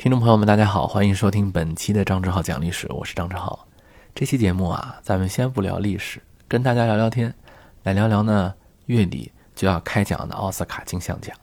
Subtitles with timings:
[0.00, 3.66] 听众朋友们，大家好，欢迎收听本期的张志浩讲历史，我是张志浩。
[4.14, 7.34] 这期节目啊，咱们先不聊历史，跟大家聊聊天，
[7.82, 8.54] 来聊聊呢
[8.86, 11.36] 月底就要开奖的奥斯卡金像奖。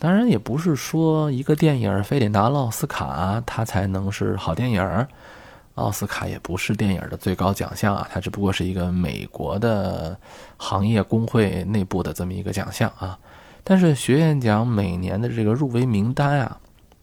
[0.00, 5.06] 当然，也不是说一个电影非得拿了奥斯卡，它才能是好电影。
[5.76, 10.18] 奥斯卡也不是电影的最高奖项啊，它只不过是一个美国的
[10.56, 13.16] 行业工会内部的这么一个奖项啊。
[13.62, 16.58] 但是学院奖每年的这个入围名单啊。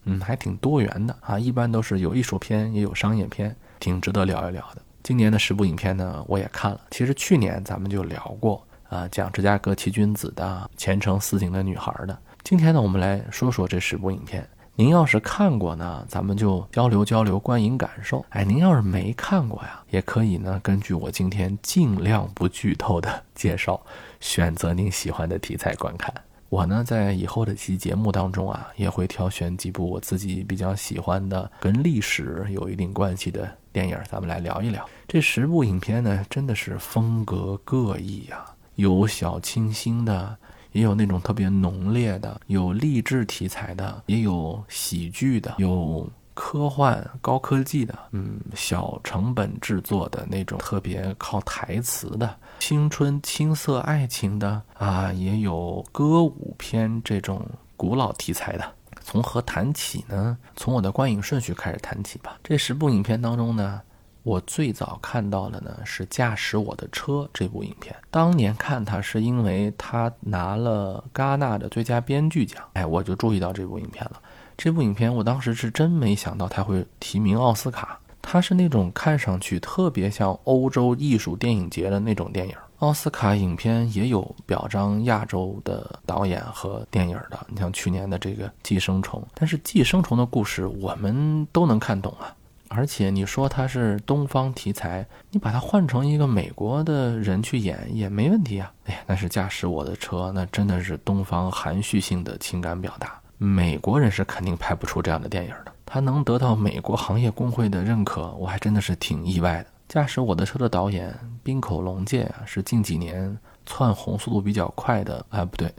[0.07, 4.81] 嗯，还挺多元的啊，一般都是有艺术片，也有商业片，挺值得聊一聊的。
[5.03, 6.81] 今年的十部影片呢，我也看了。
[6.91, 12.17] 其实去年咱们就聊过啊，讲芝加哥七君子的、前程似锦的女孩的。
[12.43, 14.47] 今天呢，我们来说说这十部影片。
[14.79, 18.23] 您要是看过呢，咱们就交流交流观影感受。
[18.29, 23.81] 哎，您要是没看过呀，也可以呢，根据我今天尽量不剧透的 介绍，
[24.19, 26.13] 选择您喜欢的题材观看。
[26.49, 34.87] 我呢，在以后的期节目当中啊，也会挑选几部我自己比较喜欢的、跟历史有一定关系的电影，咱们来聊一聊。
[35.07, 40.37] 这十部影片呢，真的是风格各异呀，有小清新的，
[40.71, 46.09] 也有那种特别浓烈的，有励志题材的，也有喜剧的，有。
[46.39, 52.29] 科幻高科技的，嗯，小成本制作的那种特别靠台词的
[52.59, 58.73] 青春青涩爱情的啊，也有歌舞片这种古老题材的。
[59.01, 60.37] 从何谈起呢？
[60.55, 62.37] 从我的观影顺序开始谈起吧。
[62.43, 63.81] 这十部影片当中呢，
[64.23, 67.95] 我最早看到的呢是《驾驶我的车》这部影片。
[68.11, 74.21] 当年看它是因为它拿了戛纳的最佳编剧奖，哎，我就注意到这部影片了。
[74.57, 77.97] 这部影片我当时是真没想到他会提名奥斯卡，
[78.29, 82.53] 它是那种看上去特别像欧洲艺术电影节的那种电影。
[82.79, 92.35] 奥斯卡影片也有表彰亚洲的导演和电影的，你像去年的这个《寄生虫》，但是《寄生虫》的故事我们都能看懂啊，
[92.67, 98.69] 而且你说它是东方题材，你把它换成一个美国的人去演也没问题啊。
[98.87, 103.17] 哎呀，但是驾驶我的车，那真的是东方含蓄性的情感表达。
[103.37, 105.71] 美国人是肯定拍不出这样的电影的。
[105.89, 109.67] 他能得到美国行业工会的认可，我还真的是挺意外的。
[109.87, 115.25] 驾驶我的车的导演滨口龙介啊，是近几年窜红速度比较快的。
[115.29, 115.73] 哎，不对，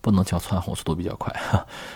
[0.00, 1.32] 不能叫窜红速度比较快，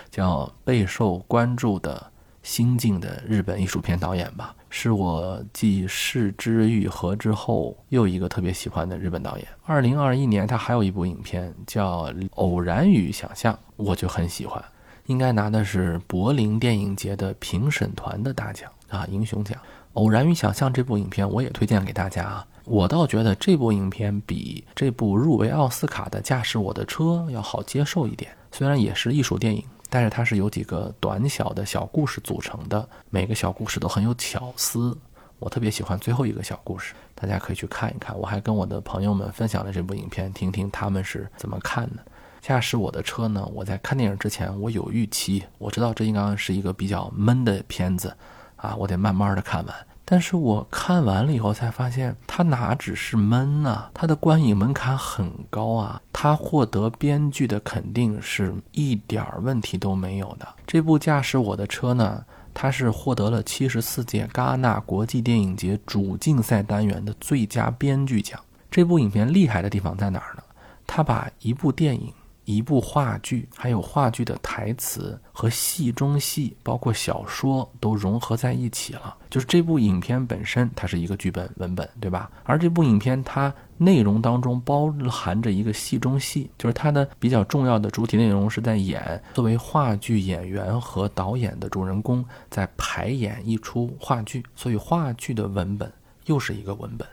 [0.09, 2.09] 叫备受关注的
[2.41, 4.55] 新晋的日本艺术片导演吧。
[4.69, 9.45] 是我继《视之愈合》之后又一个特别喜欢的日本导演。
[9.65, 12.05] 二零二一年他还有一部影片叫
[12.35, 14.63] 《偶然与想象》，我就很喜欢。
[15.07, 19.57] 应该拿的是柏林电影节的评审团的大奖啊，英雄奖。
[19.93, 22.47] 偶然与想象这部影片，我也推荐给大家啊。
[22.65, 28.31] 我倒觉得这部影片比这部入围奥斯卡的《驾驶我的车》要好接受一点。
[28.51, 34.95] 虽然也是艺术电影，但是它是由几个短小的小故事组成的，每个小故事都很有巧思。
[35.39, 38.17] 我特别喜欢最后一个小故事，大家可以去看一看。
[38.17, 42.05] 我还跟我的朋友们分享了这部影片，听听他们是怎么看的。
[42.47, 43.45] 驾驶我的车呢？
[43.53, 48.15] 我在看电影之前，我有预期，我知道这应该是一个比较闷的片子，
[48.55, 49.75] 啊，我得慢慢的看完。
[50.05, 60.47] 但是我看完了以后才发现，它哪只是闷啊，它的观影门槛很高啊，它获得编剧的肯定是一点儿问题都没有的。
[60.65, 68.39] 这部驾驶我的车呢，它是获得了七十四届戛纳国际电影节主竞赛单元的最佳编剧奖。
[68.71, 70.43] 这部影片厉害的地方在哪儿呢？
[70.87, 72.13] 它把一部电影。
[72.47, 79.13] 一部话剧，还有话剧的台词和戏中戏，包括小说都融合在一起了。
[79.29, 82.31] 就是这部影片本身，它是一个剧本文本，对吧？
[82.45, 95.91] 而这部影片它内容当中包含着一个戏中戏，就是它的比较重要的主体内容是在演作为话剧演员和导演的主人公在排演一出话剧，所以话剧的文本
[96.27, 97.05] 又是一个文本。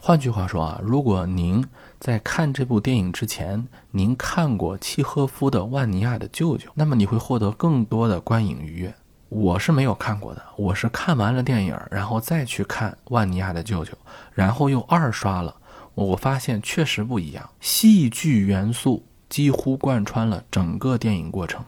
[0.00, 1.62] 换句话说啊，如果您
[1.98, 8.94] 在看这部电影之前，您看过契诃夫的《万尼亚的舅舅》，那么你会获得更多的观影愉悦。
[9.28, 13.92] 我是没有看过的，我是看完了电影，然后再去看《万尼亚的舅舅》，
[14.32, 15.54] 然后又二刷了。
[15.94, 21.62] 我发现确实不一样，戏剧元素几乎贯穿了整个电影过程，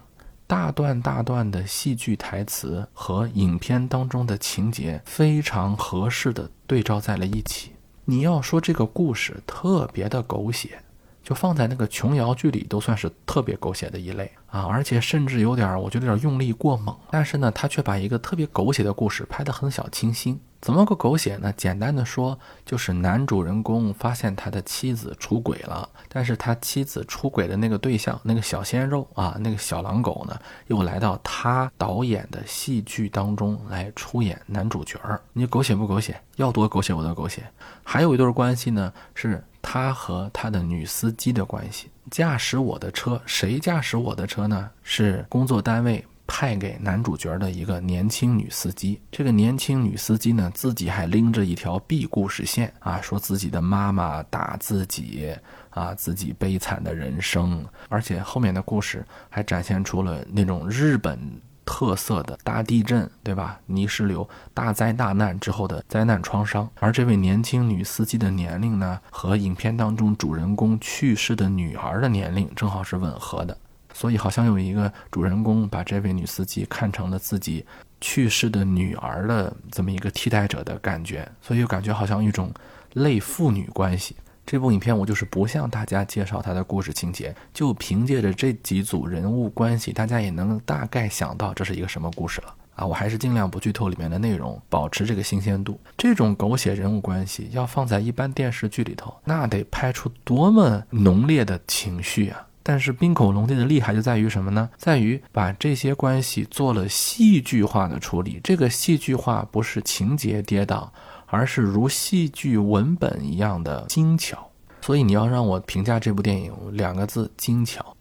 [0.47, 7.73] 大段大段的戏剧台词和影片当中的情节非常合适的对照在了一起。
[8.05, 10.83] 你要说这个故事特别的狗血，
[11.23, 16.97] 就放在那个琼瑶剧里都算是特别狗血的一类啊，而且甚至有点，我觉得有点用力过猛。
[17.11, 20.41] 但是呢，他却把一个特别狗血的故事拍得很小清新。
[20.61, 21.51] 怎么个狗血呢？
[21.57, 35.19] 简单的说，就是男主人公发现他的妻子出轨了，但是他妻子出轨的那个对象，那个小鲜肉啊，那个小狼狗呢，又来到他导演的戏剧当中来出演男主角儿。
[35.33, 36.21] 你狗血不狗血？
[36.37, 37.43] 要多狗血我多狗血。
[37.83, 41.89] 还有一对关系呢，是他和他的女司机的关系。
[42.11, 44.71] 驾驶我的车，谁驾驶我的车呢？
[44.83, 46.05] 是工作单位。
[46.33, 55.35] 派给男主角的一个年轻女司机，这个年轻女司机呢，自己还拎着一条 B 故事线啊，说自己的妈妈打自己
[55.71, 61.19] 啊，自己悲惨的人生，而且后面的故事还展现出了那种日本
[61.65, 63.59] 特色的大地震，对吧？
[63.67, 66.71] 泥石流、大灾大难之后的灾难创伤。
[66.79, 73.59] 而这位年轻女司机的年龄呢，和影片当中主人公去世的女儿的年龄正好是吻合的。
[74.01, 77.63] 所以好像有一个主人公把这位女司机看成了自己
[78.01, 82.51] 去世的女儿的这么一个替代者的感觉，所以又感觉好像一种
[82.95, 84.17] 类父女关系。
[84.47, 92.87] 这部影片我就是不向大家介绍它的故事情节，就凭借着这几组人物关系，大家也能大概想到这是一个什么故事了啊！
[92.87, 95.79] 我还是尽量不剧透里面的内容，保持这个新鲜度。
[95.99, 102.47] 这种狗血人物关系要放在一般电视剧里头，那得拍出多么浓烈的情绪啊！
[102.63, 104.69] 但是冰口龙介的厉害就在于什么呢？
[104.77, 108.41] 在于把这些关系做了戏剧化的处理。
[108.45, 110.89] 这个戏剧化不是情节跌宕，
[111.27, 114.51] 而是如戏剧文本一样的精巧。
[114.83, 117.97] 所以你要让我评价这部电影，两个字：精巧。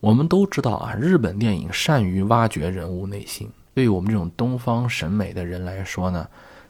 [0.00, 3.50] 我们都知道啊，日本电影善于挖掘人物内心。
[3.74, 6.26] 对于我们这种东方审美的人来说呢？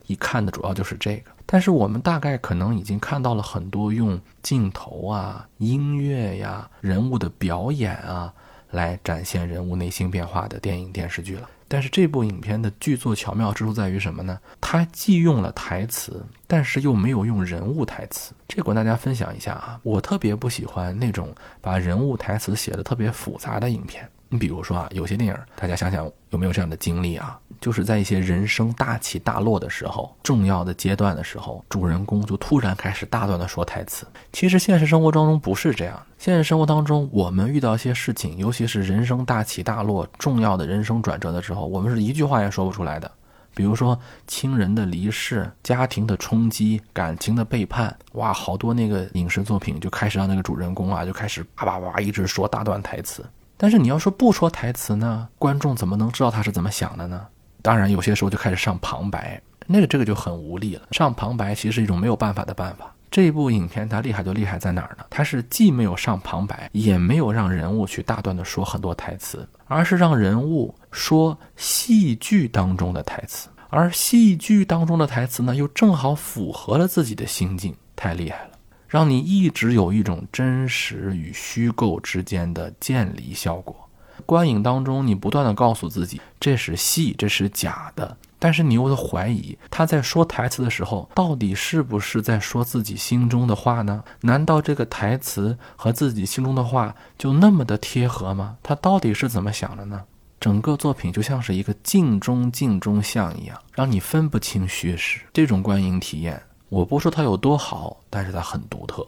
[0.07, 8.33] 一看的主要就是这个，但是我们大概可能已经看到了很多用镜头啊、音乐呀、人物的表演啊
[8.71, 11.51] 来展现人物内心变化的电影电视剧了。
[11.67, 14.39] 但是这部影片的剧作巧妙之处在于什么呢？
[14.61, 18.33] 它既用了台词，但是又没有用人物台词。
[18.47, 24.09] 这个跟大家分享一下啊，我特别不喜欢那种把人物台词写的特别复杂的影片。
[24.33, 27.37] 你比如说啊，有些电影，大家想想有没有这样的经历啊？
[27.61, 34.07] 就是在一些人生大起大落的时候，重要的阶段的时候，主人公就突然开始大段的说台词。
[34.33, 36.01] 其实现实生活当中不是这样。
[36.17, 43.11] 现实生活当中，我们遇到一些事情，尤其是人生大起大落、重要的人生转折的时候，我们是一句话也说不出来的。
[43.53, 43.99] 比如说
[44.29, 53.25] 亲人的离世、家庭的冲击、感情的背叛，哇，好多那个影视作品就开始让那个主人公啊，就开始叭叭叭一直说大段台词。
[53.63, 55.29] 但是你要说不说台词呢？
[55.39, 57.27] 观众怎么能知道他是怎么想的呢？
[57.61, 60.89] 当然，有些时候就开始上旁白，那个这个就很无力了。
[60.93, 62.91] 上旁白其实是一种没有办法的办法。
[63.11, 65.05] 这部影片它厉害就厉害在哪儿呢？
[65.11, 78.51] 它是既没有上旁白，也没有让人物去大段的说很多台词，而是让人物说戏剧当中的台词，而戏剧当中的台词呢，又正好符合了自己的心境，太厉害了。
[78.91, 83.89] 让你一直有一种真实与虚构之间的渐离效果。
[84.27, 94.03] 观影当中，你不断的告诉自己这是戏，这是假的，但是你又在怀疑他在说台词的时候，到底是不是在说自己心中的话呢？
[94.21, 98.57] 难道这个台词和自己心中的话就那么的贴合吗？
[98.63, 100.03] 他到底是怎么想的呢？
[100.41, 105.21] 整个作品就像是一个镜中镜中像一样，让你分不清虚实。
[105.33, 106.43] 这种观影体验。
[106.71, 109.05] 我不说它有多好，但是它很独特，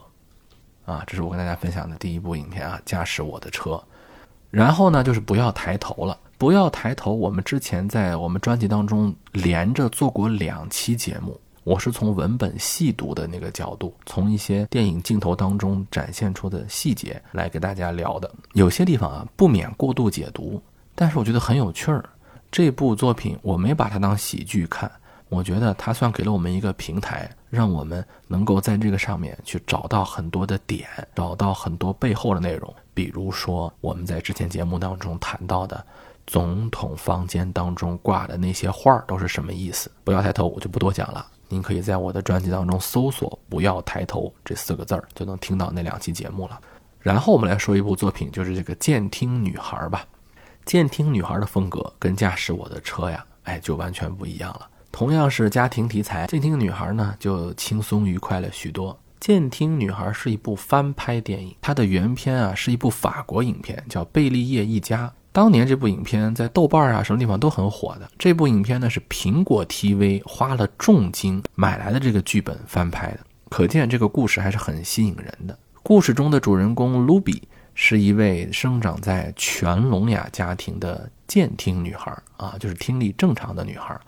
[0.85, 3.81] 啊，这是我跟大家分享的第一部影片啊，驾驶我的车。
[4.51, 7.13] 然后呢，就是不要抬头了，不要抬头。
[7.13, 18.29] 我们之前在我们专辑当中连着做过两期节目，我是从文本细读的那个角度，从一些电影镜头当中展现出的细节来给大家聊的。
[18.51, 20.61] 有些地方啊，不免过度解读，
[20.93, 22.03] 但是我觉得很有趣儿。
[22.51, 24.91] 这部作品我没把它当喜剧看。
[25.33, 32.73] 我觉得它算给了我们一个平台，让我们能够在这个上面去找到很多的点，找到很多背后的内容。
[32.93, 35.83] 比如说我们在之前节目当中谈到的，
[36.27, 39.91] 总统房间当中挂的那些画都是什么意思？
[40.03, 41.25] 不要抬头，我就不多讲了。
[41.49, 46.59] 您可以在我的专辑当中搜索“不要抬头”这四个字儿，就能听到那两期节目了。
[46.99, 50.05] 然后我们来说一部作品，就是这个《监听女孩》吧。
[50.65, 54.69] 《监听女孩》的风格跟《驾驶我的车》呀，哎，就完全不一样了。
[54.93, 58.93] 同样是家庭题材，《监听女孩》呢就轻松愉快了许多。
[59.19, 65.07] 《监听女孩》是一部翻拍电影，它的原片啊是一部法国影片，叫《贝利叶一家》。
[65.31, 68.07] 当年这部影片在豆瓣啊什么地方都很火的。
[68.19, 73.19] 这部影片呢是苹果 TV 花了重金买来的这个剧本翻拍的，
[73.49, 75.57] 可见这个故事还是很吸引人的。
[75.81, 77.41] 故事中的主人公卢比
[77.73, 83.99] 是一位生长在全聋哑家庭的健听女孩啊，就是听力正常的女孩。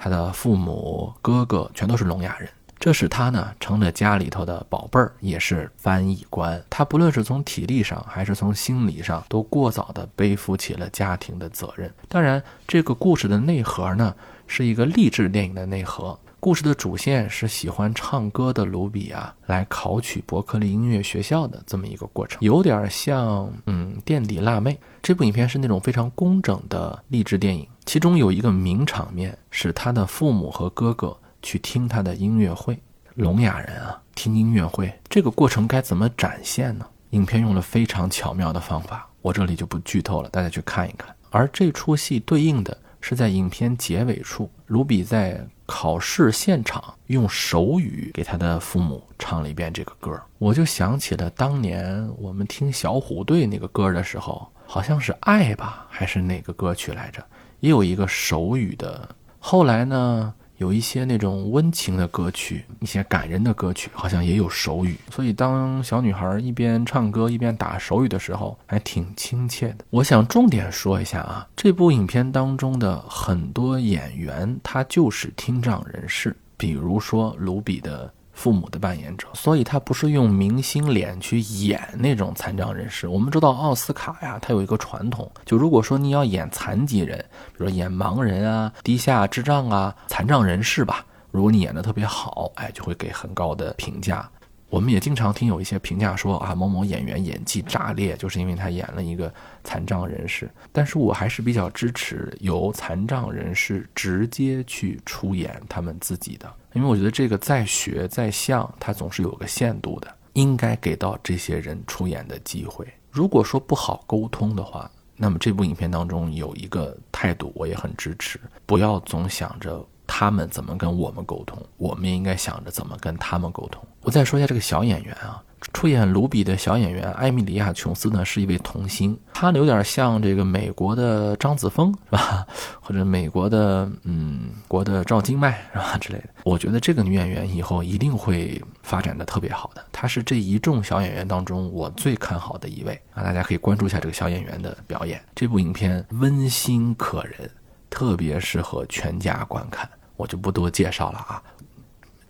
[0.00, 6.62] 他的父母、哥哥全都是聋哑人，这使他呢成了家里头的宝贝儿，也是翻译官。
[6.70, 11.92] 他不论是从体力上还是从心理上，都过早的背负起了家庭的责任。
[12.08, 14.14] 当然，这个故事的内核呢，
[14.46, 16.16] 是一个励志电影的内核。
[16.40, 24.78] 故事的主线是喜欢唱歌的卢比啊，来考取伯克利音乐学校的这么一个过程，有点像嗯垫底辣妹。
[25.02, 32.78] 这部影片是那种非常工整的励志电影，其中有一个名场面是他的父母和哥哥去听他的音乐会，
[33.16, 36.86] 聋哑人啊听音乐会，这个过程该怎么展现呢？
[37.10, 41.12] 影片用了非常巧妙的方法，我这里就不剧透了，大家去看一看。
[41.30, 45.44] 而这出戏对应的是在影片结尾处，卢比在。
[45.68, 57.22] 考试现场用手语给他的父母唱了一遍这个歌，我就想起了当年我们听小虎队那个歌的时候，好像是《爱》吧，还是哪个歌曲来着？
[57.60, 59.06] 也有一个手语的。
[59.38, 60.34] 后来呢？
[60.58, 64.96] 有一些那种温情的歌曲，一些感人的歌曲，好像也有手语。
[65.10, 69.84] 所以当小女孩一边唱歌一边打手语的时候，还挺亲切的。
[69.90, 78.12] 我想重点说一下啊，这部影片当中的很多演员，他就是听障人士，比如说卢比的。
[78.38, 83.08] 父母的扮演者，所以他不是用明星脸去演那种残障人士。
[83.08, 94.30] 我们知道奥斯卡呀，它有一个传统，就如果说你要演残疾人，比如演盲人啊、低下智障啊、残障人士吧，如果你演的特别好，哎，就会给很高的评价。
[94.70, 99.32] 我们也经常听有一些评价说啊，某某演员演技炸裂，就是因为他演了一个
[99.64, 100.48] 残障人士。
[100.70, 112.86] 但是我还是比较支持由残障人士直接去出演他们自己的，因为我觉得这个再学再像，它总是有个限度的，应该给到这些人出演的机会。
[113.10, 119.84] 如果说不好沟通的话，那么这部影片当中有一个态度，我也很支持，不要总想着。
[120.10, 121.62] 他们怎么跟我们沟通？
[121.76, 123.84] 我们也应该想着怎么跟他们沟通。
[124.00, 132.46] 我再说一下这个小演员啊，出演卢比的小演员艾米莉亚·琼斯呢，是一位童星，她有点像这个美国的张子枫是吧？
[132.80, 136.28] 或者美国的嗯国的赵今麦是吧之类的。
[136.44, 139.84] 我觉得这个女演员以后一定会发展的特别好的。
[139.92, 145.20] 她是这一众小演员当中我最看好的一位啊，大家可以关注一下这个小演员的表演。
[145.34, 147.50] 这部影片温馨可人，
[147.90, 149.88] 特别适合全家观看。
[150.16, 151.42] 我就不多介绍了啊。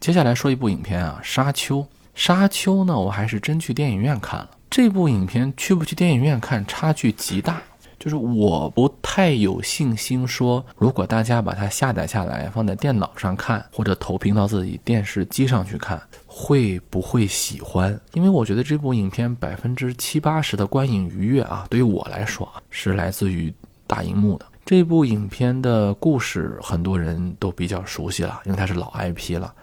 [0.00, 1.78] 接下来说一部影片啊，《沙丘》。
[2.19, 4.51] 《沙丘》呢，我还是真去电影院看了。
[4.69, 7.63] 这部影片去不去电影院看，差距极大。
[7.97, 17.99] 就是我不太有信心说，如果大家把它下载下来放在电脑上看，或者投屏到自己电视机上去看，会不会喜欢？
[18.15, 23.55] 因为我觉得这部影片百分之七八十的观影愉悦啊，对于我来说啊，是来自于
[23.87, 24.47] 大荧幕的。
[24.67, 29.55] 这部影片的故事很多人都比较熟悉了，因为它是老 IP 了，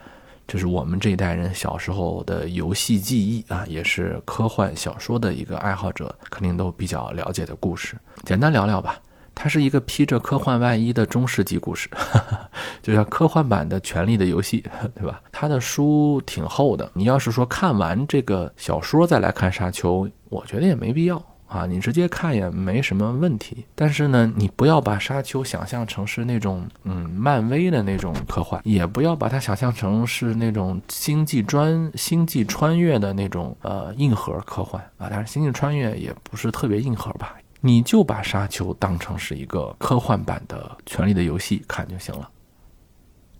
[0.47, 7.97] 这是我们这一代人小时候的游戏记忆啊，也是科幻小说的一个爱好者肯定都比较了解的故事。
[8.23, 8.99] 简单聊聊吧，
[9.33, 11.89] 它是一个披着科幻外衣的中世纪故事，
[12.83, 14.61] 就像科幻版的《权力的游戏》，
[14.93, 15.19] 对吧？
[15.31, 21.21] 它的书挺厚的，你要是说看完这个小说再来看《沙丘》，我觉得也没必要。
[21.55, 35.07] 啊，你直接看也没什么问题，但是呢，你不要把沙丘想象成是那种嗯漫威的那种科幻，也不要把它想象成是那种星际专星际穿越的那种呃硬核科幻啊。
[35.09, 37.35] 但是星际穿越也不是特别硬核吧？
[37.61, 42.29] 你就把沙丘当成是一个科幻版的《权力的游戏》看就行了。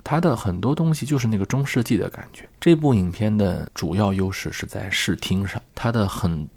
[0.06, 2.48] 它的很多东西就是那个中世纪的感觉。
[2.62, 6.48] 这部影片的主要优势是在视听上，它的很。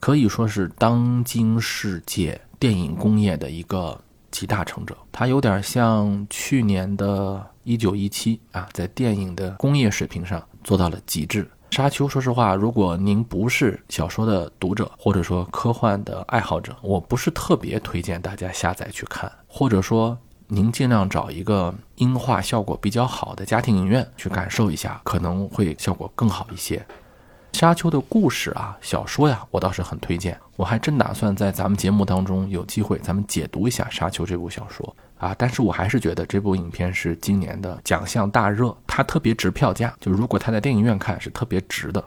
[0.00, 4.00] 可以说是当今世界电影工业的一个
[4.30, 11.44] 集大成者，它有点像去年的《一九一七》啊，在电影的工业水平上做到了极致。
[11.76, 26.82] 《沙丘》，说实话，如果您不是小说的读者，或者说科幻的爱好者，我不是特别推荐大家下载去看，或者说您尽量找一个音画效果比较好的家庭影院去感受一下，可能会效果更好一些。
[27.52, 30.38] 沙丘的故事啊，小说呀，我倒是很推荐。
[30.54, 35.34] 我还真打算在咱们节目当中有机会，咱们解读一下《沙丘》这部小说啊。
[35.36, 39.92] 但是我还是觉得这部影片是今年的奖项大热，它特别值票价。
[39.98, 42.02] 就如果它在电影院看是特别值的。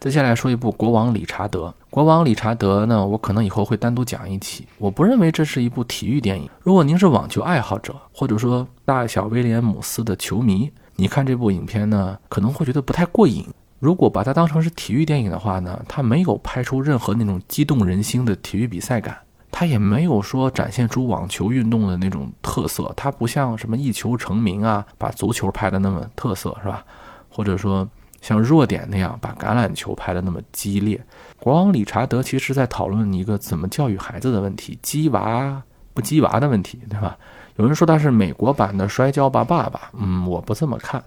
[0.00, 1.66] 接下来说一部《国王理查德》。
[1.88, 4.66] 《国王理查德》呢，我可能以后会单独讲一期。
[4.78, 6.50] 我不认为这是一部体育电影。
[6.60, 13.46] 如果您是网球爱好者，或者说大小威廉姆斯的球迷，你看这部影片呢，可能会觉得不太过瘾。
[13.82, 19.18] 如果把它当成是体育电影的话呢，它没有拍出任何那种激动人心的体育比赛感，
[19.50, 26.84] 它也没有说展现出网球运动的那种特色，它不像什么一球成名啊，把足球拍的那么特色，是吧？
[27.28, 27.88] 或者说
[28.20, 31.04] 像弱点那样把橄榄球拍的那么激烈。
[31.40, 35.60] 国王理查德其实在讨论一个怎么教育孩子的问题，鸡娃
[35.92, 37.18] 不鸡娃的问题，对吧？
[37.56, 41.02] 有人说他是美国版的摔跤吧爸爸，嗯，我不这么看。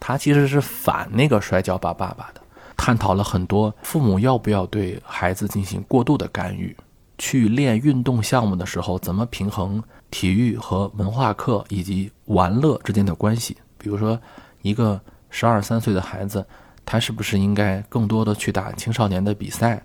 [0.00, 2.40] 他其实是反那个摔跤吧爸爸的，
[2.76, 6.76] 探讨了很多父母要不要对孩子进行过度的干预，
[7.18, 13.56] 去练运动项目的时候怎么平衡体育和文化课以及玩乐之间的关系。
[13.76, 14.18] 比如说，
[14.62, 15.00] 一个
[15.30, 16.44] 十二三岁的孩子，
[16.84, 19.82] 他是不是应该更多的去打青少年的比赛，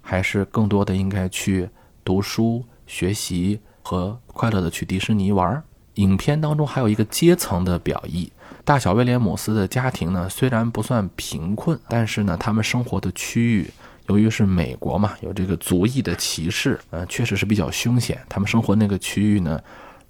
[0.00, 1.68] 还是更多的应该去
[2.04, 5.62] 读书学习和快乐的去迪士尼玩？
[5.94, 8.32] 影片当中还有一个阶层的表意。
[8.66, 13.70] 大小威廉姆斯的家庭呢，虽然不算贫困，但是呢，他们生活的区域，
[14.08, 18.20] 由于是美国嘛，有这个族裔的歧视，呃，确实是比较凶险。
[18.28, 19.62] 他们生活那个区域呢，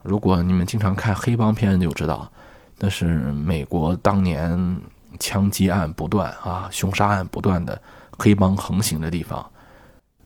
[0.02, 2.32] 如果你们经常看黑帮片就知道，
[2.78, 4.80] 那是美国当年
[5.20, 7.78] 枪击案不断啊，凶杀案不断的
[8.18, 9.44] 黑帮横行的地方。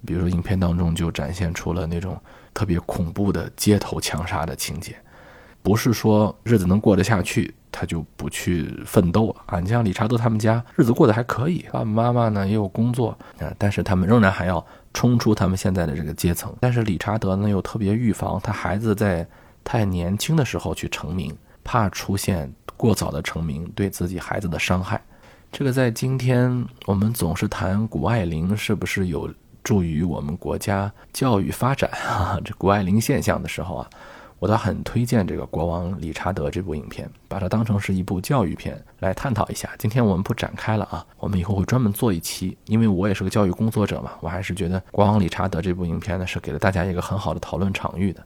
[0.07, 2.17] 比如说，影片当中就展现出了那种
[2.55, 4.95] 特别恐怖的街头枪杀的情节，
[5.65, 7.53] 不是说日子能过得下去。
[7.73, 9.61] 他就不去奋斗了啊！
[9.61, 16.55] 你像理查德他们家日子过得还可以，爸爸妈妈呢也有工作啊，但是他们仍然还要冲出他们现在的这个阶层。
[16.61, 19.27] 但是理查德呢又特别预防他孩子在
[19.63, 25.01] 太年轻的时候去成名，怕出现过早的成名对自己孩子的伤害。
[25.53, 32.41] 这个在今天我们总是谈谷爱凌是不是有助于我们国家教育发展啊？
[32.45, 33.91] 这谷爱凌现象的时候啊。
[34.41, 39.69] 我倒很推荐这个《国王理查德》这部影片，把它当成是一部教育片来探讨一下。
[39.79, 48.25] 今天我们不展开了啊，我们以后会专门做一期，因为我也是个教育工作者嘛，我还是觉得《国王理查德》这部影片呢是给了大家一个很好的讨论场域的。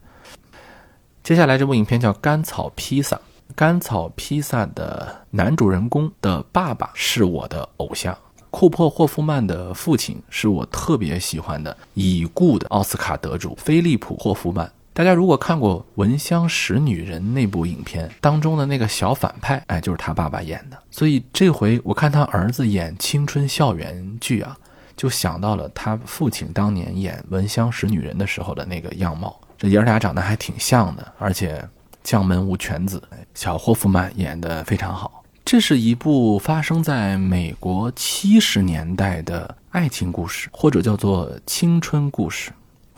[1.24, 3.16] 接下来这部影片叫《甘草披萨》，
[3.56, 8.16] 《甘草披萨》的男主人公的爸爸是我的偶像，
[8.52, 14.70] 库珀·霍夫曼的父亲是我特别喜欢的已故的奥斯卡得主菲利普·霍夫曼。
[14.96, 20.78] 大家如果看过《闻香识女人》那部影片当中的那个小反派，哎，就是他爸爸演的。
[20.88, 24.56] 所以这回我看他儿子演青春校园剧啊，
[24.96, 29.36] 就想到了他父亲当年演《闻香识女人》的时候的那个样貌。
[29.58, 31.68] 这爷儿俩长得还挺像的，而且
[32.04, 33.02] 将门无犬子，
[33.34, 35.24] 小霍夫曼演得非常好。
[35.44, 42.52] 这是一部发生在美国七十年代的爱情故事，或者叫做青春故事。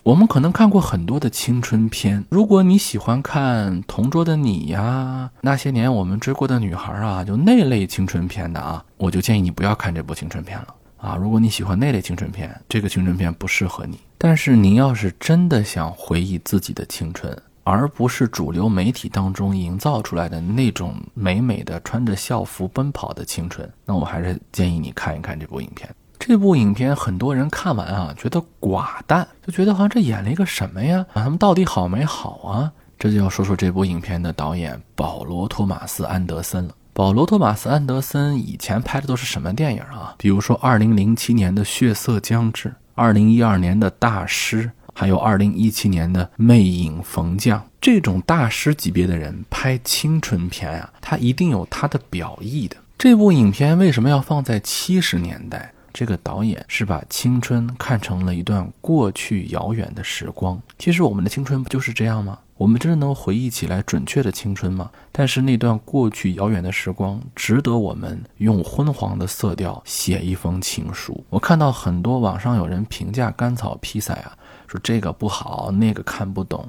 [0.06, 11.16] 我们可能看过很多的青春片，如果你喜欢看《同桌的你》呀，那些年我们追过的女孩啊，就那类青春片的啊，我就建议你不要看这部青春片了啊。
[11.16, 13.98] 如果你喜欢那类青春片，这个青春片不适合你。
[14.16, 25.92] 但是您要是真的想回忆自己的青春，而不是主流媒体当中营造出来的那种美美的穿着校服奔跑的青春，那我还是建议你看一看这部影片。
[26.18, 31.04] 这部影片很多人看完啊，觉得寡淡，就觉得好像这演了一个什么呀？
[31.14, 32.72] 他们到底好没好啊？
[32.98, 36.74] 这就要说说这部影片的导演保罗·托马斯·安德森了。
[36.94, 40.14] 保罗·托马斯·安德森以前拍的都是什么电影啊？
[40.16, 42.74] 比如说2007年的《血色将至》
[43.14, 47.60] ，2012年的大师，还有2017年的《魅影逢将》。
[47.78, 52.76] 这种大师级别的人拍青春片啊，他一定有他的表意的。
[52.96, 55.70] 这部影片为什么要放在七十年代？
[55.96, 60.60] 这个导演是把青春看成了一段过去遥远的时光。
[60.78, 62.38] 其实我们的青春不就是这样吗？
[62.58, 64.90] 我们真的能回忆起来准确的青春吗？
[65.10, 71.24] 但是那段过去遥远的时光，值得我们用昏黄的色调写一封情书。
[71.30, 76.68] 我看到很多网上有人评价《甘草披萨》啊，说这个不好，那个看不懂。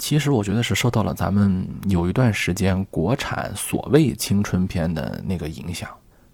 [0.00, 5.88] 其实我觉得是受到了咱们有一段时间国产所谓青春片的那个影响。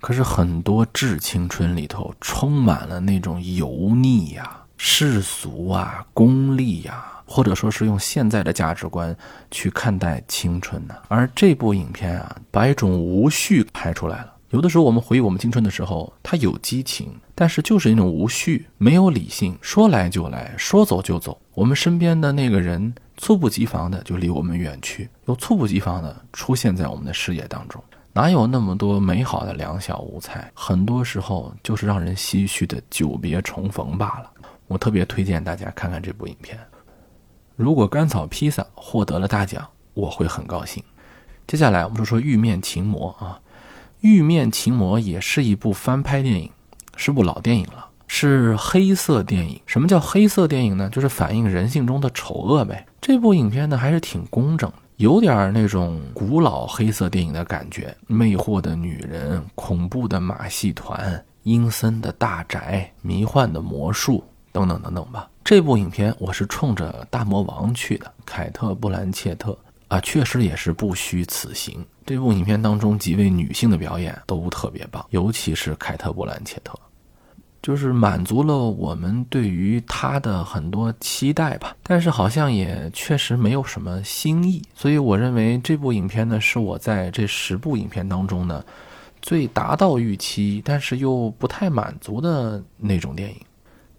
[0.05, 9.17] 可是很多致青春里头充满了那种油腻呀、世俗啊、功利呀，或者说是用现在的价值观
[9.51, 10.95] 去看待青春呢。
[11.09, 14.35] 而这部影片啊，把一种无序拍出来了。
[14.51, 21.41] 有的时候我们回忆我们青春的时候，它有激情，但是就是一种无序，没有理性，说来就来，说走就走。
[21.55, 27.83] 我们身边的那个人猝不及防的就离我们远去，又猝不及防的出现在我们的视野当中。
[28.17, 30.49] 哪有那么多美好的两小无猜？
[30.55, 34.31] 很多时候就是让人唏嘘的久别重逢罢了。
[34.69, 36.57] 我特别推荐大家看看这部影片。
[37.57, 40.81] 如果甘草披萨获得了大奖，我会很高兴。
[41.49, 43.41] 接下来我们说说《玉面情魔》啊，
[44.01, 46.49] 《玉面情魔》也是一部翻拍电影，
[46.97, 49.61] 是部老电影了，是黑色电影。
[49.67, 50.89] 什么叫黑色电影呢？
[50.89, 52.87] 就是反映人性中的丑恶呗。
[53.01, 65.29] 这部影片呢，还是挺工整，有点那种古老黑色电影的感觉，魅惑的女人，恐怖的马戏团，阴森的大宅，迷幻的魔术，等等等等吧。
[65.43, 69.57] 这部影片我是冲着大魔王去的，凯特·布兰切特。
[69.89, 71.85] 啊，确实也是不虚此行。
[72.07, 76.79] 这部影片当中几位女性的表演都特别棒，尤其是凯特·布兰切特，
[77.65, 81.75] 就是满足了我们对于他的很多期待吧。
[81.83, 88.63] 但是好像也确实没有什么新意，所以我认为这部影片呢，是我在这十部影片当中呢，
[89.23, 93.37] 最达到预期，但是又不太满足的那种电影。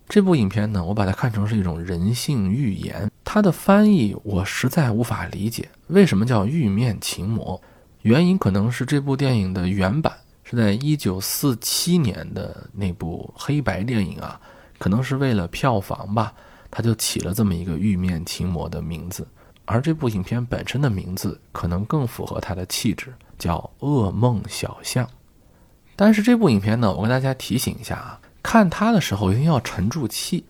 [0.08, 3.10] 这部影片呢，我把它看成是一种人性寓言。
[3.24, 7.60] 它的翻译我实在无法理解，为什么叫玉面情魔？
[8.04, 10.14] 原因可能是这部电影的原版
[10.46, 14.40] 是在一九四七年的那部黑白电影啊，
[14.78, 16.32] 可能是为了票房吧，
[16.72, 19.28] 他就起了这么一个玉面情魔的名字。
[19.66, 25.10] 而这部影片本身的名字可能更符合他的气质，叫噩梦小巷。
[25.96, 28.22] 但是这部影片呢，我跟大家提醒一下啊。
[28.44, 30.46] 看它的时候一定要沉住气，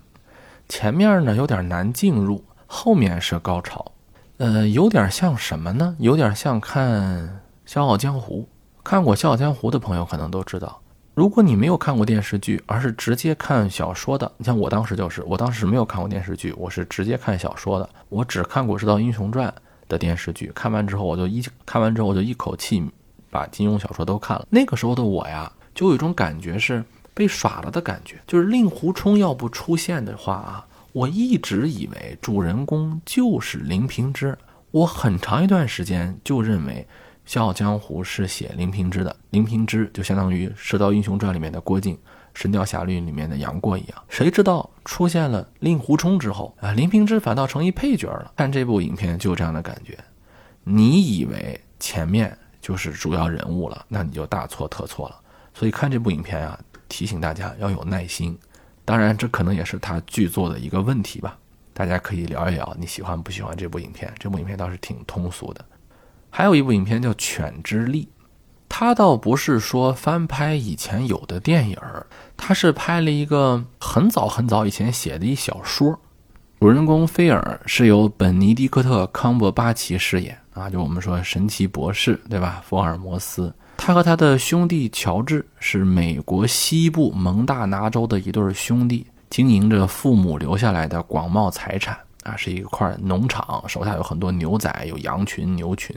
[0.67, 3.89] 前面呢有点难进入，后面是高潮，
[4.35, 5.95] 呃，有点像什么呢？
[5.99, 7.23] 有点像看
[7.65, 8.49] 《笑傲江湖》。
[8.85, 10.79] 看过《笑傲江湖》的朋友可能都知道，
[11.15, 19.49] 如果你没有看过电视剧，而是直接看小说的，你像我当时就是，我当时没有看过电视剧，我是直接看小说的，我只看过《射雕英雄传》
[19.89, 22.87] 的电视剧，看完之后我就一看完之后我就一口气
[23.31, 24.45] 把金庸小说都看了。
[24.51, 26.83] 那个时候的我呀，就有一种感觉是。
[27.17, 34.37] 被耍了的感觉，就是令狐冲要不出现的话啊，我一直以为主人公就是林平之。
[34.71, 36.85] 我很长一段时间就认为
[37.25, 41.95] 《笑傲江湖》是写林平之的，林平之就相当于《射雕英雄传》里面的郭靖，
[42.33, 44.03] 《神雕侠侣》里面的杨过一样。
[44.07, 48.31] 谁知道出现了令狐冲之后啊，林平之反倒成一配角了。
[48.35, 49.97] 看这部影片就有这样的感觉，
[50.63, 55.19] 你以为前面就是主要人物了，那你就大错特错了。
[55.53, 56.59] 所以看这部影片啊。
[56.87, 58.37] 提醒大家要有耐心，
[58.85, 61.35] 当然这可能也是他剧作的一个问题吧。
[61.73, 64.13] 大家可以聊一聊你喜欢不喜欢这部影片。
[64.19, 65.65] 这部影片倒是挺通俗的。
[66.37, 68.03] 还有一部影片叫《犬之力》，
[68.67, 75.97] 它倒不是说翻拍以前有的电影儿，它是拍了一个很早很早以前写的一小说。
[76.59, 82.61] 主人公菲尔是由本尼迪克特·康伯巴奇饰演啊，就我们说神奇博士对吧？
[82.65, 83.53] 福尔摩斯。
[83.77, 95.95] 他和他的兄弟乔治是美国西部蒙大拿州的一对兄弟，经营着父母留下来的广袤财产啊，是一块农场，手下有很多牛仔、有羊群、牛群。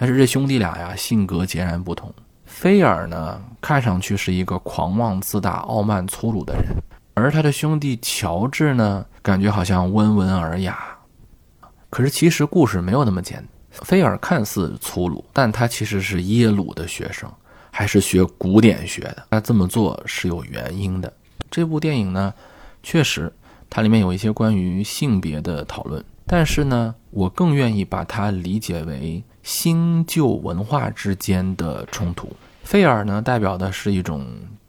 [0.00, 2.10] 但是这兄弟俩呀，性格截然不同。
[2.46, 6.74] 菲尔呢，看上去是一个狂妄自大、傲慢粗鲁的人，
[7.12, 10.96] 而他的兄弟乔治呢，感觉好像温文尔雅。
[11.90, 13.46] 可是其实故事没有那么简单。
[13.72, 17.30] 菲尔看似粗鲁，但他其实是耶鲁的学生，
[17.70, 19.26] 还是学古典学的。
[19.28, 21.12] 他这么做是有原因的。
[21.50, 22.32] 这部电影呢，
[22.82, 23.30] 确实
[23.68, 32.30] 它里面有一些关于性别的讨论，但是呢，我更愿意把它理解为新旧文化之间的冲突。
[32.62, 34.26] 费尔呢，代表的是一种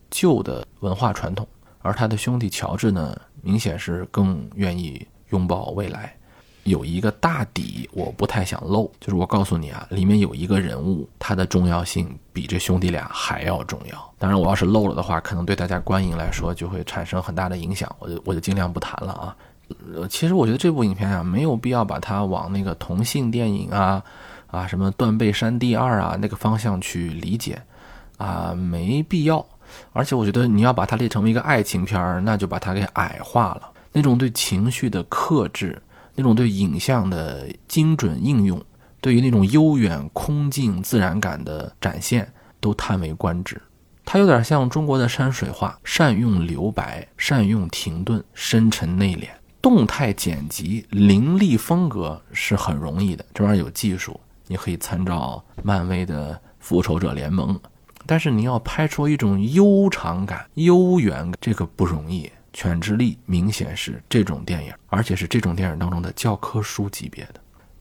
[0.10, 1.48] 旧的文化传统，
[1.82, 6.16] 而他的兄弟乔治呢，明显是更愿意拥抱未来。
[6.64, 14.14] 有一个大底，我不太想漏，就是我告诉你啊，里面有一个人物，他的重要性比这兄弟俩还要重要。
[14.20, 19.36] 当然，我要是漏了的话，可能对大家观影来说就会产生很大的影响，我就我就尽量不谈了啊。
[19.96, 24.04] 呃，其实我觉得这部影片啊，没有必要把它往那个同性电影啊
[24.52, 27.60] 啊什么《断背山第二》啊那个方向去理解
[28.18, 29.44] 啊，没必要。
[29.94, 35.82] 而且我觉得你要把它列成为一个爱情片儿，那就把它给矮化了，那种对情绪的克制。
[36.14, 38.62] 那种对影像的精准应用，
[39.00, 43.60] 对于那种悠远空静自然感的展现，都叹为观止。
[44.04, 49.30] 它有点像中国的山水画，善用留白，善用停顿，深沉内敛，
[49.62, 53.26] 动态剪辑，凌厉风格是很容易的。
[53.34, 54.20] 这玩意儿有技术，
[54.52, 57.56] 你可以参照漫威的《复仇者联盟》，
[58.06, 62.26] 但是你要拍出一种悠长感、悠远感，这个不容易。
[62.52, 67.36] 《犬之力》明显是这种电影，而且是这种电影当中的教科书级别的。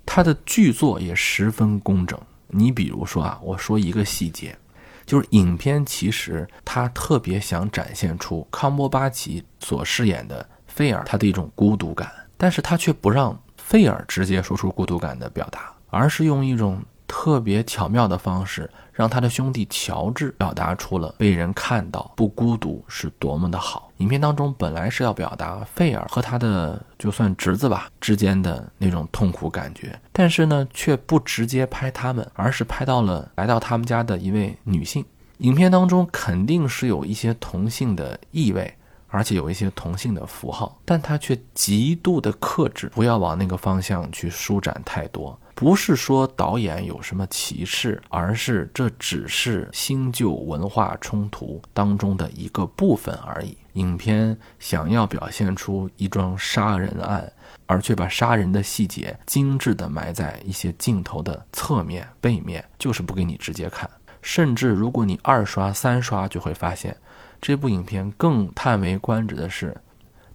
[0.07, 2.17] 它的剧作也十分工整。
[2.47, 4.57] 你比如说啊，我说一个细节，
[5.05, 23.91] 就是影片其实他特别想展现出康波巴奇所饰演的费尔他的一种孤独感，但是他却不让费尔直接说出孤独感的表达，而是用一种特别巧妙的方式，让他的兄弟乔治表达出了被人看到不孤独是多么的好。
[23.99, 35.05] 影片当中本来是要表达费尔和他的就算侄子吧之间的那种痛苦感觉，但是呢，却不直接拍他们，而是拍到了来到他们家的一位女性。
[35.39, 38.75] 影片当中肯定是有一些同性的意味。
[39.13, 45.37] 而且有一些同性的符号，但他却极度的克制，不要往那个方向去舒展太多。
[45.61, 53.55] 不是说导演有什么歧视，而是这只是新旧文化冲突当中的一个部分而已。
[53.75, 57.31] 影片想要表现出一桩杀人案，
[57.67, 63.89] 而却把杀人的细节精致的埋在一些镜头的侧面、背面，就是不给你直接看。
[64.23, 66.97] 甚至如果你二刷、三刷，就会发现。
[67.39, 69.77] 这部影片更叹为观止的是，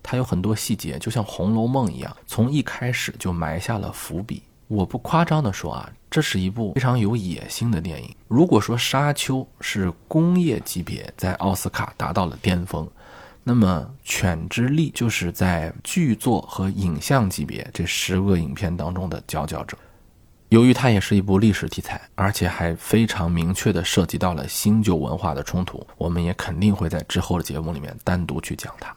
[0.04, 4.44] 它有很多细节，就像《红楼梦》一样，从一开始就埋下了伏笔。
[4.68, 8.16] 我不夸张的说啊，这是一部非常有野心的电影。
[8.28, 12.88] 如果说《沙丘》是工业级别在奥斯卡达到了巅峰，
[13.44, 19.78] 那么《犬之力》就是在剧作和影像级别这十个影片当中的佼佼者。
[20.50, 28.94] 由于它也是一部历史题材，而且还非常明确地涉及到了新旧文化的冲突，我们也肯定会在之后的节目里面单独去讲它。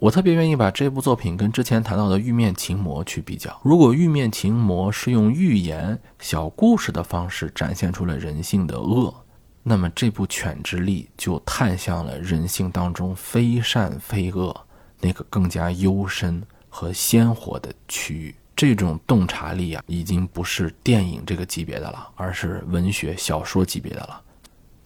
[0.00, 3.60] 我特别愿意把这部作品跟之前谈到的《玉面情魔》去比较。
[3.62, 9.14] 如果《玉面情魔》是用寓言小故事的方式展现出了人性的恶，
[9.62, 14.58] 那么这部《犬之力》就探向了人性当中非善非恶
[15.00, 18.34] 那个更加幽深和鲜活的区域。
[18.56, 24.18] 这种洞察力啊，已经不是电影这个级别的了，而是文学小说级别的了。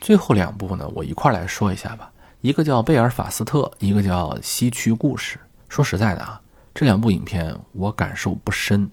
[0.00, 2.10] 最后两部呢，我一块来说一下吧。
[2.44, 5.38] 一个叫《贝尔法斯特》，一个叫《西区故事》。
[5.66, 6.38] 说实在的啊，
[6.74, 8.86] 这两部影片我感受不深。《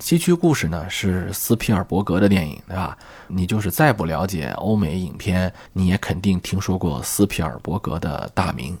[0.00, 2.98] 西区故事》呢是斯皮尔伯格的电影，对吧？
[3.28, 8.76] 你就是再不了解欧美影片，你也肯定听说过斯皮尔伯格的大名。《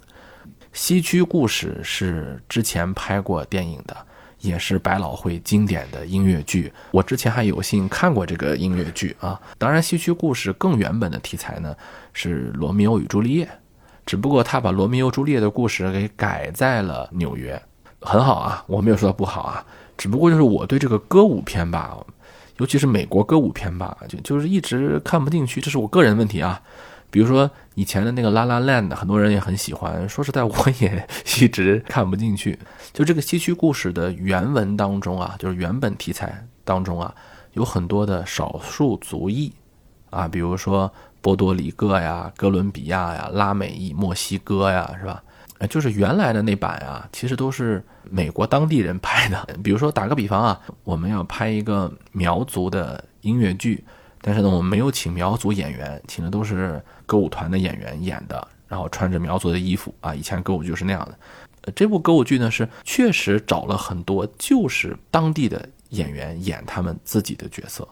[0.72, 3.96] 西区故事》是之前拍过电影的。
[4.40, 9.40] 也是百老汇经典的音乐剧，我之前还有幸看过这个音乐剧啊。
[9.56, 11.72] 当然，西区故事更原本的题材呢
[12.12, 13.44] 是《罗密欧与朱丽叶》，
[14.04, 17.60] 只不过他把罗密欧朱丽叶的故事给改在了纽约，
[18.00, 19.64] 很好啊，我没有说不好啊。
[19.96, 21.96] 只不过就是我对这个歌舞片吧，
[22.58, 26.60] 尤其是美国歌舞片吧，就就是一直看不进去，这是我个人问题啊。
[27.10, 30.08] 比如说以前的那个《拉拉 land》，很多人也很喜欢。
[30.08, 31.06] 说实在，我也
[31.38, 32.58] 一直看不进去。
[32.92, 37.14] 就这个西区故事的原文当中啊，就是原本题材当中啊，
[37.52, 39.52] 有很多的少数族裔
[40.08, 40.90] 啊，比如说
[41.22, 45.22] 波多黎各呀、哥伦比亚呀、拉美裔、墨西哥呀，是吧？
[45.70, 49.48] 就是原来的那版啊，其实都是美国当地人拍的。
[49.62, 53.84] 比如说打个比方啊，我们要拍一个苗族的音乐剧。
[54.20, 60.14] 但是呢，我们没有请苗族演员，请的都是歌舞团的演员演的，然后穿着苗族的衣服啊。
[60.14, 61.72] 以前歌舞剧是那样的。
[61.74, 67.88] 这部歌舞剧呢是确实找了很多就是当地的演员演他们自己的角色。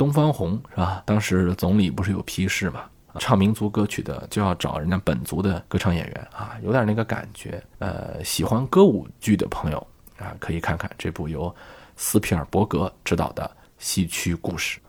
[0.00, 1.02] 东方红是吧？
[1.04, 2.84] 当时总理不是有批示嘛，
[3.18, 7.62] 唱民族歌曲的就要找人家本族的歌唱演员啊，有点那个感觉。
[7.80, 9.86] 呃，喜欢歌舞剧的朋友
[10.18, 11.54] 啊，可以看看这部由
[11.96, 14.80] 斯皮尔伯格执导的戏曲故事。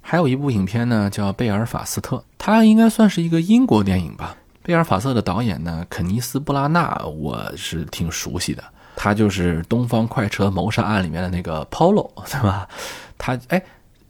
[0.00, 4.34] 还有一部影片呢，叫《贝尔法斯特》，它应该算是一个英国电影吧。
[4.62, 8.64] 贝尔法斯特的导演呢，肯尼斯·布拉纳，我是挺熟悉的，
[8.96, 12.66] 他就是《东方快车谋杀案》里面的那个 Polo，对吧？
[13.18, 13.62] 他哎，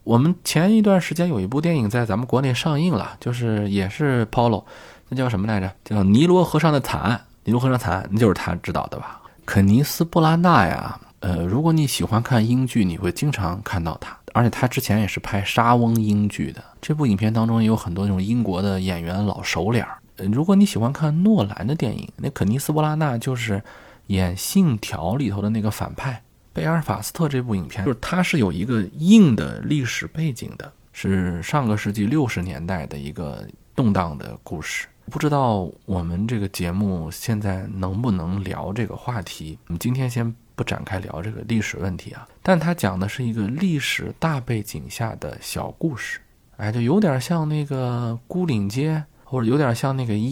[0.05, 4.63] 我们前一段时间有一部电影在咱们国内上映了，就是也是 Polo，
[5.09, 5.73] 那叫什么来着？
[5.83, 7.17] 叫《尼罗河上的惨案》。
[7.45, 9.21] 尼罗河上惨案，那就是他指导的吧？
[9.47, 14.17] 肯尼斯·布拉纳呀，呃，如果你喜欢看英剧，你会经常看到他。
[14.35, 19.99] 而且他之前也是拍沙翁英剧的，这部影片当中也有很多那种英国的演员老熟脸儿。
[20.33, 23.63] 如果你喜欢看诺兰的电影，那肯尼斯·布拉纳就是
[24.09, 26.21] 演《信条》里头的那个反派。
[26.55, 34.87] 贝尔法斯特这部影片，就是它是有一个硬的历史背景的，是上个世纪六十年代的一个动荡的故事。
[35.11, 39.59] 不知道我们这个节目现在能不能聊这个话题？
[39.67, 40.35] 我们今天先。
[40.57, 46.21] 不展开聊这个历史问题啊，但它讲的是一个历史大背景下的小故事，
[46.59, 50.23] 哎，就有点像那个孤岭街，或者有点像那个一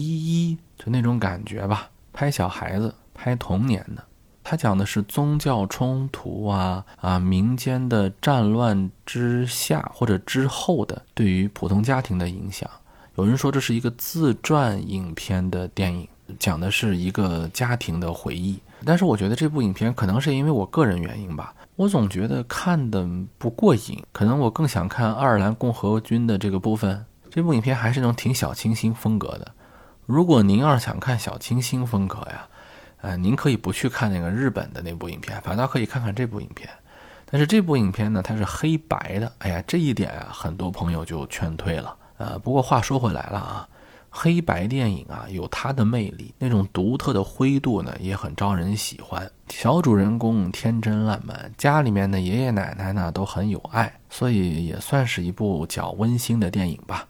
[0.49, 1.89] 一，就那种感觉吧。
[2.13, 4.01] 拍小孩子，拍童年的。
[4.43, 12.69] 他讲的是宗教冲突啊啊，民间的战乱之下或者之后的对于普通家庭的影响。
[13.15, 18.59] 有人说这是一个自传影片的电影，讲的是一个家庭的回忆。
[18.85, 27.05] 但是我觉得这部影片可能是因为我个人原因吧，我总觉得看的不过瘾，可能我更想看爱尔兰共和军的这个部分。
[27.29, 29.51] 这部影片还是那种挺小清新风格的。
[30.05, 32.45] 如果您要是想看小清新风格呀，
[33.03, 36.69] 呃，您可以不去看那个日本的那部影片，反倒可以看看这部影片。
[37.29, 41.93] 但是这部影片呢，它是黑白的，哎呀，这一点啊，很多朋友就劝退了。
[42.17, 43.67] 呃，不过话说回来了啊，
[44.09, 49.29] 黑白电影啊有它的魅力，那种独特的灰度呢也很招人喜欢。
[49.49, 57.05] 小主人公天真烂漫，家里面的爷爷奶奶呢都很有爱，所以也算是一部较温馨的电影吧。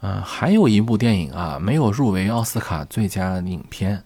[0.00, 4.02] 嗯，还有一部电影啊，没有入围奥斯卡最佳影片，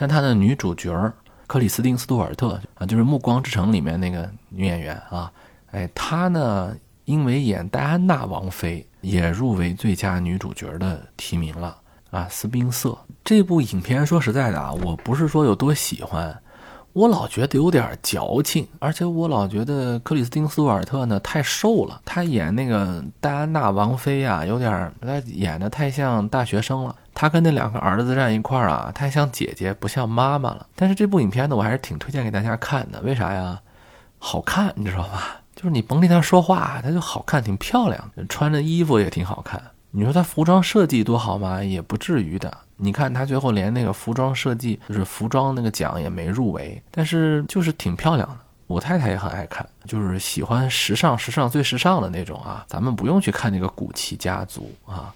[0.00, 1.12] 但它的女主角
[1.48, 5.32] 克里斯汀·斯图尔特啊，就是《暮光之城》里面那个女演员啊，
[5.72, 6.72] 哎，她呢
[7.04, 11.76] 因为演戴安娜王妃，也入围最佳女主角的提名了
[12.10, 12.28] 啊。
[12.30, 16.40] 斯宾瑟这部影片，说实在的啊，我不是说有多喜欢。
[16.92, 26.94] 我老觉得有点矫情，而且我老觉得克里斯汀·斯图尔特呢太瘦了，她演那个戴安娜王妃啊，有点她演的太像大学生了。
[27.20, 30.64] 他跟那两个儿子站一块儿啊，太像姐姐，不像妈妈了。
[30.76, 33.00] 但是这部影片呢，我还是挺推荐给大家看的。
[33.00, 33.60] 为啥呀？
[34.20, 35.40] 好看，你知道吧？
[35.56, 39.60] 就是你甭听他说话，他就好看，挺漂亮，穿着衣服也挺好看。
[39.90, 41.60] 你说他服装设计多好吗？
[41.60, 42.56] 也不至于的。
[42.76, 48.36] 你看他最后连那个服装设计，就是服装那个奖也没入围，但是就是挺漂亮的。
[48.68, 52.64] 我太太也很爱看，就是喜欢时尚，时尚最时尚的那种啊。
[52.68, 55.12] 咱们不用去看那个古奇家族啊，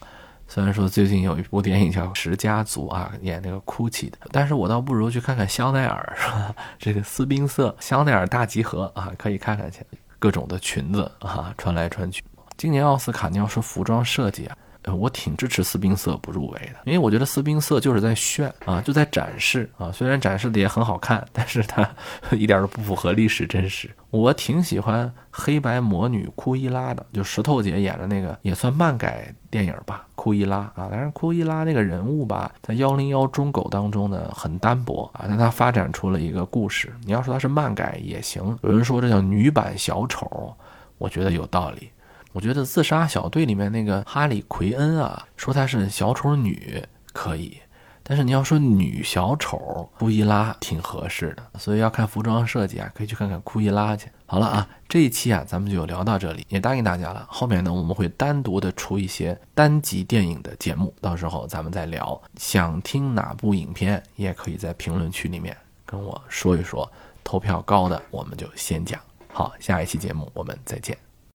[0.55, 6.55] 虽然说最近有一部电影叫《十家族》啊，演那个 GUCCI 的，但是我倒不如去看看香奈儿，是吧？
[6.79, 9.81] 这个斯宾塞香奈儿大集合啊，可以看看去，
[10.19, 12.23] 各种的裙子啊，穿来穿去。
[12.59, 14.55] 今年奥斯卡你要说服装设计啊。
[14.85, 19.93] 呃，我挺支持斯宾瑟不入围的，因为我觉得斯宾瑟就是在炫啊，就在展示啊。
[19.93, 21.89] 虽然展示的也很好看，但是它
[22.33, 23.89] 一点都不符合历史真实。
[24.11, 30.05] 我挺喜欢黑白魔女库伊拉的，就石头姐演的那个，也算漫改电影吧。
[30.17, 36.93] 库伊拉啊，但是库伊拉那个人物吧，在幺零幺中狗当中呢很单薄啊，但它发展出了一个故事。
[37.05, 40.55] 你要说它是漫改也行，有人说这叫女版小丑，
[40.99, 41.89] 我觉得有道理。
[42.33, 47.59] 我觉得自杀小队里面那个哈里奎恩啊，说她是小丑女可以，
[48.03, 54.09] 但是你要说女小丑库伊拉挺合适的，所以要看服装设计啊，可以去看看库伊拉去。
[54.25, 62.21] 好了啊，这一期啊咱们就聊到这里，也答应大家了，后面呢我们会单独的出一些单集电影的节目，到时候咱们再聊。
[62.39, 66.91] 想听哪部影片，也可以在评论区里面跟我说一说，
[67.23, 68.99] 投票高的我们就先讲。
[69.31, 71.12] 好，下一期节目我们再见。